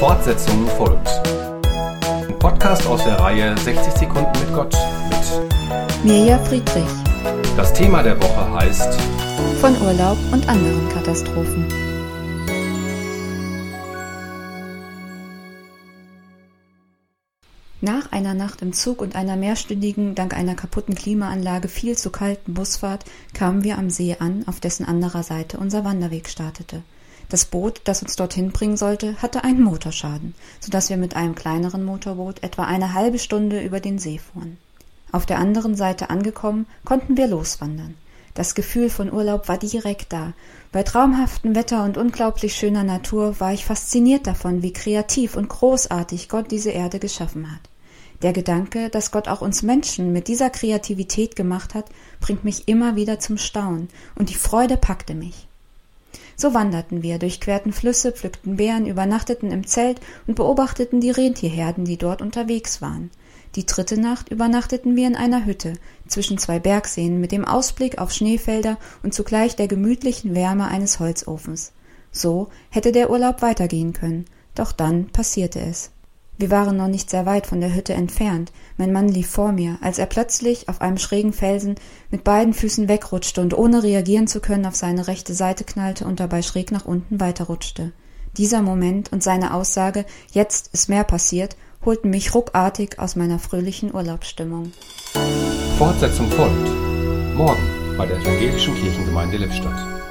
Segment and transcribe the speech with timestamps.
[0.00, 1.10] Fortsetzung folgt.
[2.26, 4.74] Ein Podcast aus der Reihe 60 Sekunden mit Gott
[5.10, 6.88] mit Mirja Friedrich.
[7.54, 8.98] Das Thema der Woche heißt
[9.60, 11.68] Von Urlaub und anderen Katastrophen.
[17.82, 22.54] Nach einer Nacht im Zug und einer mehrstündigen, dank einer kaputten Klimaanlage viel zu kalten
[22.54, 23.04] Busfahrt
[23.34, 26.82] kamen wir am See an, auf dessen anderer Seite unser Wanderweg startete.
[27.30, 31.36] Das Boot, das uns dorthin bringen sollte, hatte einen Motorschaden, so dass wir mit einem
[31.36, 34.58] kleineren Motorboot etwa eine halbe Stunde über den See fuhren.
[35.12, 37.94] Auf der anderen Seite angekommen, konnten wir loswandern.
[38.34, 40.32] Das Gefühl von Urlaub war direkt da.
[40.72, 46.28] Bei traumhaftem Wetter und unglaublich schöner Natur war ich fasziniert davon, wie kreativ und großartig
[46.28, 47.60] Gott diese Erde geschaffen hat.
[48.22, 51.86] Der Gedanke, dass Gott auch uns Menschen mit dieser Kreativität gemacht hat,
[52.20, 55.46] bringt mich immer wieder zum Staunen, und die Freude packte mich.
[56.40, 61.98] So wanderten wir, durchquerten Flüsse, pflückten Beeren, übernachteten im Zelt und beobachteten die Rentierherden, die
[61.98, 63.10] dort unterwegs waren.
[63.56, 65.74] Die dritte Nacht übernachteten wir in einer Hütte
[66.08, 71.72] zwischen zwei Bergseen mit dem Ausblick auf Schneefelder und zugleich der gemütlichen Wärme eines Holzofens.
[72.10, 75.90] So hätte der Urlaub weitergehen können, doch dann passierte es.
[76.40, 78.50] Wir waren noch nicht sehr weit von der Hütte entfernt.
[78.78, 81.74] Mein Mann lief vor mir, als er plötzlich auf einem schrägen Felsen
[82.10, 86.18] mit beiden Füßen wegrutschte und ohne reagieren zu können auf seine rechte Seite knallte und
[86.18, 87.92] dabei schräg nach unten weiterrutschte.
[88.38, 93.92] Dieser Moment und seine Aussage, jetzt ist mehr passiert, holten mich ruckartig aus meiner fröhlichen
[93.94, 94.72] Urlaubsstimmung.
[95.76, 96.70] Fortsetzung folgt.
[97.34, 100.09] Morgen bei der Evangelischen Kirchengemeinde Lippstadt.